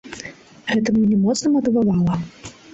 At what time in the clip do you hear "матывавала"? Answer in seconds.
1.59-2.21